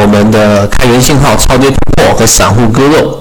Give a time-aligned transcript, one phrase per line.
[0.00, 3.20] 我们的开源信号超跌突破和散户割肉。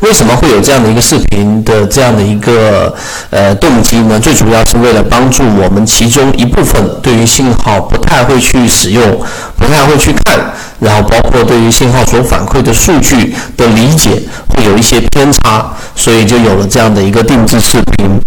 [0.00, 2.94] 为什么会有这样的一个视频的这样的一个
[3.28, 4.18] 呃动机呢？
[4.18, 9.20] 最主要是为了帮助我们其中一部分对于信号不太会去使用、
[9.58, 10.38] 不太会去看，
[10.78, 18.20] 然后包括对于信号所反馈的数据的理解会有一些偏差，所以就有了这样的一个定制视频。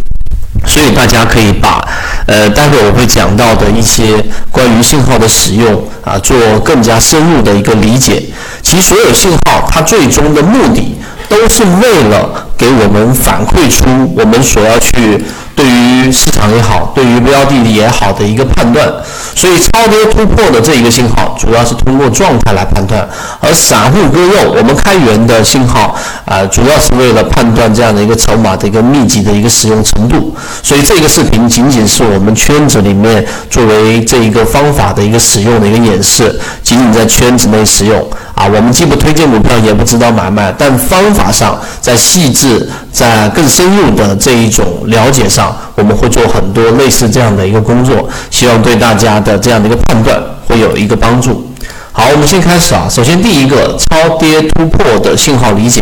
[0.65, 1.87] 所以大家可以把
[2.27, 8.23] 呃待会我会讲到的一些关于信号的使用啊做更加深入的一个理解。
[8.61, 10.97] 其实所有信号它最终的目的。
[11.33, 13.85] 都是为了给我们反馈出
[14.15, 15.19] 我们所要去
[15.55, 18.91] 对于市场也好，对于标的也好的一个判断。
[19.35, 23.01] 所以超跌突破的这一个信号，主要是通过状态来判断；
[23.39, 25.95] 而散户割肉，我们开源的信号
[26.25, 30.35] 啊，主要是为了判断这样的一个筹码的一个密集的一个使用程度。
[30.61, 38.07] 所以这个视频仅仅是我们圈子里面作为这一个方法的一个使用的一个演示，仅仅在圈子内使用。
[38.35, 51.49] 啊，我们既不推荐股票，也不指导买卖，但方法上，在细致、在更深入的这一种了解上，我们会做很多类似这样的一个工作，希望对大家的这样的一个判断会有一个帮助。
[51.91, 55.81] 好，我们先开始啊，首先第一个超跌突破的信号理解。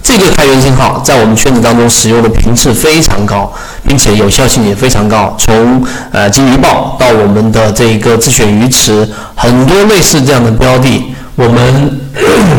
[0.00, 3.52] 这个开源信号在我们圈子当中使用的频次非常高，
[3.86, 5.36] 并且有效性也非常高。
[5.38, 11.97] 从呃金鱼报到我们的这一个自选鱼池，很多类似这样的标的，我们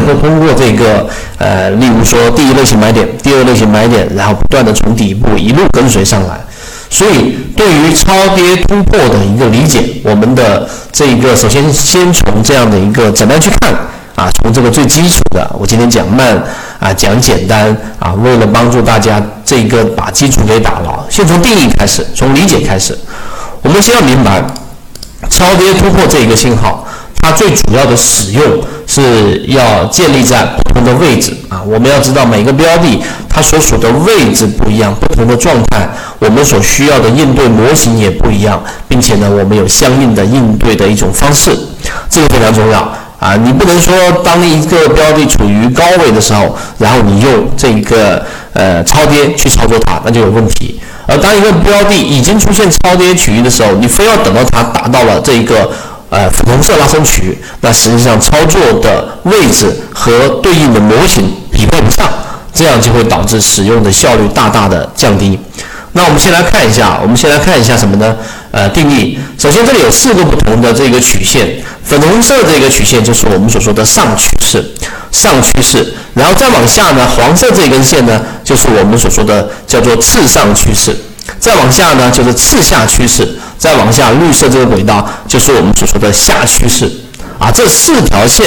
[0.07, 6.39] 都通过这个呃，例如说第一类型买点、第二类型买点，然后不断的从底部一路跟随上来。
[6.89, 13.73] 所以对于超跌突破的一个理解，我们的这一个首先先从这样的一个怎么样去看。
[14.15, 16.43] 啊，从这个最基础的，我今天讲慢
[16.77, 22.97] 啊，讲简单啊，为了帮助大家这个把基础给打牢，先从定义开始，从理解开始。
[23.61, 24.43] 我们先要明白，
[25.29, 26.85] 超跌突破这一个信号，
[27.21, 28.43] 它最主要的使用
[28.99, 31.61] 是要建立在不同的位置啊。
[31.63, 41.57] 我们要知道每个标的它所处的位置不一样，不同的状态，我们所需要的应对模型也不一样，并且呢，我们有相应的应对的一种方式，
[42.09, 42.91] 这个非常重要。
[43.19, 50.79] 啊，你不能说当一个标的处于高位的时候，然后你用这个呃超跌去操作它，那就有问题。
[51.05, 55.69] 而当一个标的已经出现超跌区域的时候，你非要等到它达到了这一个
[56.09, 62.09] 呃粉红色拉升区，那实际上操作的位置和对应的模型匹配不上，
[62.53, 65.39] 这样就会导致使用的效率大大的降低。
[65.93, 68.15] 那我们先来看一下，我们先来看一下什么呢？
[68.51, 69.17] 呃，定义。
[69.37, 71.47] 首先，这里有四个不同的这个曲线，
[71.83, 74.63] 粉红色这个曲线就是我们所说的上趋势，
[75.11, 75.93] 上趋势。
[76.13, 80.95] 然后再往下呢，黄色这根线呢，就是我们所说的叫做次上趋势。
[81.39, 83.37] 再往下呢，就是次下趋势。
[83.57, 86.89] 再往下，绿色这个轨道就是我们所说的下趋势。
[87.37, 88.45] 啊，这四条线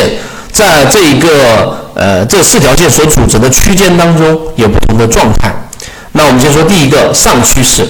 [0.53, 5.54] 在这一个呃这四条线所组成的区间当中有不同的状态。
[6.12, 7.86] 那我们先说第一个上趋势，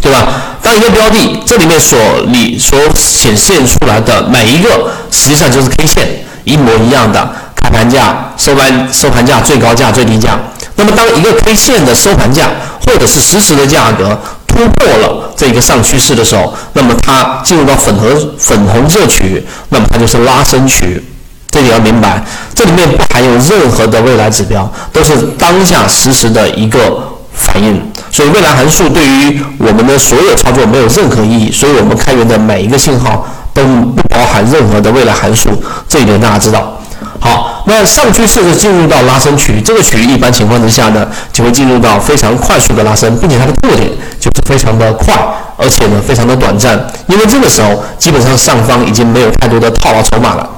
[0.00, 0.28] 对吧？
[0.62, 1.98] 当一个标的这里面所
[2.28, 10.38] 你所显现出来的每一个，实际上就是 K 线一模一样的开盘价、收盘收盘价、最高价、最低价。
[10.78, 12.48] 那么当一个 K 线的收盘价
[12.86, 14.16] 或者是实时的价格
[14.46, 18.08] 突破了这个上趋势的时候，那么它进入到粉红
[18.38, 21.04] 粉红色区域，那么它就是拉升区。
[21.50, 22.22] 这里要明白，
[22.54, 27.02] 这里面不含有任何的未来指标，都是当下实时的一个
[27.32, 27.82] 反应。
[28.12, 31.50] 所以未来函数对于我们的所有操作没有任何意义。
[31.50, 35.50] 所以我们开源的每一个信号都不包含任何的未来函数，
[35.88, 36.77] 这一点大家知道。
[37.20, 43.90] 好，那上趋势是进入到拉升区域，这个区域一般情况之下呢，就会进入到非常快速的拉升，并且它的特点
[44.20, 45.14] 就是非常的快，
[45.56, 50.48] 而且呢非常的短暂，因为这个时候基本上上方已经没有太多的套牢筹码了。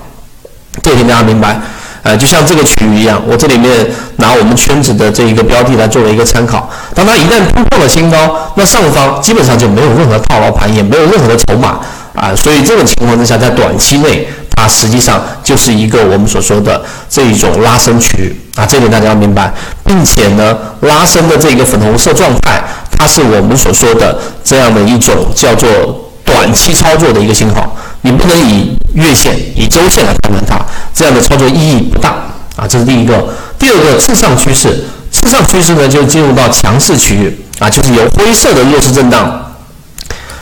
[0.83, 1.59] 这点大家明白，
[2.03, 6.71] 呃，就像这个区域一样，我这里面拿我们圈子的这一个标的来作为一个参考。
[6.95, 11.81] 当它一旦突破了新高，那上方基本上就没有任何套牢盘，也没有任何的筹码
[12.15, 12.35] 啊。
[12.37, 14.29] 所以这种情况之下，在短期内，
[14.61, 18.67] 它实际上就是一个我们所说的这一种拉升区域啊。
[18.67, 19.51] 这点大家要明白，
[19.87, 27.75] 并且呢，拉升的这个粉红色状态，它是我们所说的这样的一种叫做短期操作的一个信号。
[28.03, 30.59] 你不能以月线、以周线来判断它，
[30.93, 32.11] 这样的操作意义不大
[32.57, 32.67] 啊。
[32.69, 33.29] 这是第一个。
[33.59, 39.53] 第二个，次上趋势，次上趋势呢就进入到强势区域啊，就是由灰色的弱势震荡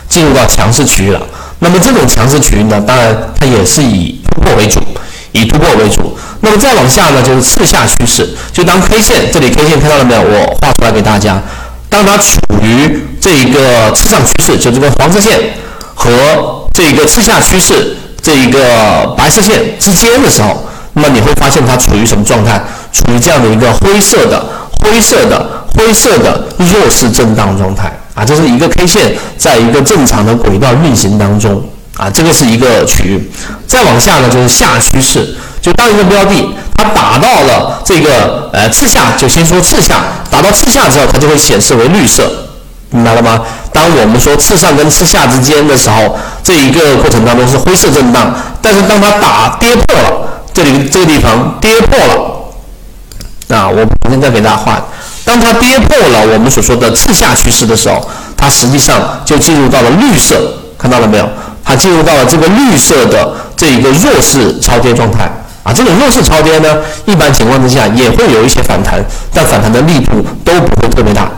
[0.09, 1.21] 进入到强势区域了。
[1.61, 4.81] 那么这种强势区域呢，当然它也是以突破为主，
[5.33, 6.17] 以突破为主。
[6.41, 10.23] 那么再往下呢，就是次下趋势，就当 K 线这里 K 线看到了没有？
[10.23, 11.43] 我画出来给大家，
[11.89, 15.55] 当它处于这一个次上趋势，就这个黄色线
[15.95, 22.63] 和这一个次下趋势这一个白色线之间的时候，那么你会发现它处于什么状态？
[22.93, 24.43] 处于这样的一个灰色的、
[24.81, 31.63] 灰色的、灰色的弱势震荡状态啊，这是一个 K 线在一个正常的轨道运行当中
[31.97, 33.31] 啊，这个是一个区域。
[33.65, 42.29] 再往下呢，就是下趋势，就当一个标的它打到了这个呃次下，就先说次下，打到次下之后，它就会显示为绿色。
[42.91, 43.41] 明白了吗？
[43.73, 54.83] 当我们说次上跟次下之间的时候，这一个过程当中是灰色震荡，但是当它打跌破了这里这个地方跌破了，啊，我现在给大家画，
[55.29, 61.29] 当它跌破了我们所说的次下趋势的时候，它实际上就进入到了绿色，看到了没有？
[61.63, 65.31] 它进入到了这个绿色的这一个弱势超跌状态
[65.63, 65.71] 啊。
[65.71, 69.05] 这种弱势超跌呢，一般情况之下也会有一些反弹，
[69.35, 71.29] 但反弹的力度都不会特别大。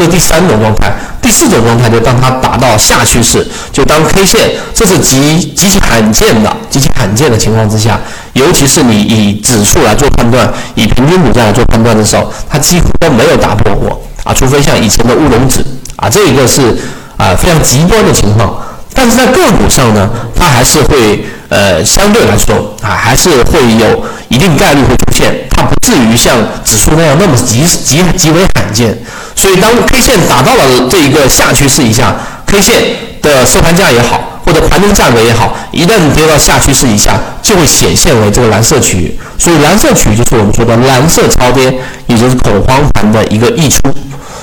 [0.00, 8.00] 这是第三种状态，第四种状态就当它达到下趋势，就当 K 线，这是极极其罕见的、极其罕见的情况之下，
[8.32, 15.62] 尤其是你以指数来做判断，以平均股价来做判断的时候，它几乎都没有打破过啊，除非像以前的乌龙指
[15.96, 16.74] 啊，这一个是
[17.18, 18.56] 啊非常极端的情况。
[18.94, 28.98] 但是在个股上呢，它还是会呃相对来说啊，还是会有一定概率会出现，它不至于像指数那样那么极极极为罕见。
[29.40, 32.14] 所以，当 K 线打到了这一个下趋势以下
[32.44, 32.74] ，K 线
[33.22, 39.18] 的收盘价也好，或者盘中价格也好，一旦跌到下趋势以下，就会显现为这个蓝色区域。
[39.38, 41.72] 所以，蓝色区域就是我们说的蓝色超跌，
[42.06, 43.80] 也就是恐慌盘的一个溢出。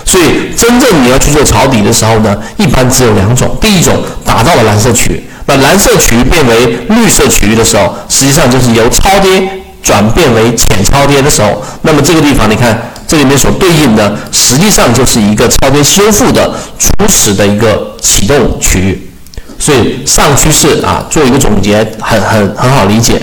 [0.03, 9.47] 所以，真正你要去做抄底的时候呢，一般只有两种：第一种，打到了蓝色区域，那蓝色区域变为绿色区域的时候，实际上就是由超跌
[9.83, 11.61] 转变为浅超跌的时候。
[11.83, 12.75] 那么这个地方，你看。
[13.07, 19.09] 这里面所对应的，实际上就是一个超跌修复的初始的一个启动区域，
[19.57, 23.21] 所以上趋势啊，做一个总结，很很很好理解。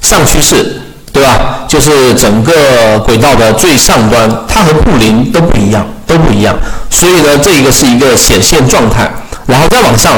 [0.00, 0.80] 上趋势，
[1.12, 1.66] 对吧？
[1.68, 6.56] 就是整个轨道的最上端，它和布林都不一样，都不一样。
[6.90, 9.10] 所以呢，这一个是一个显现状态，
[9.46, 10.14] 然后再往上，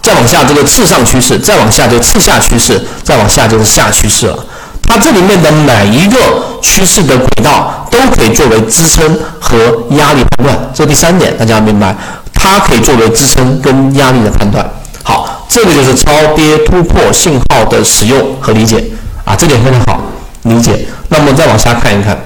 [0.00, 4.46] 再往下这个次上趋势，再往下就次下趋势，再往下就是下趋势了。
[4.86, 9.58] 它这里面的每一个趋势的轨道都可以作为支撑和
[9.96, 11.96] 压力判断，这第三点大家要明白，
[12.32, 14.68] 它可以作为支撑跟压力的判断。
[15.02, 18.84] 好，这个就是超跌突破信号的使用和理解
[19.24, 20.00] 啊，这点非常好
[20.42, 20.86] 理解。
[21.08, 22.18] 那么再往下看一看，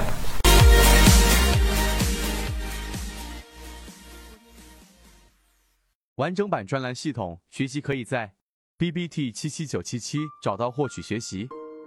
[6.15, 8.31] 完整版专栏系统学习可以在
[8.77, 11.47] B B T 七七九七七找到获取学习。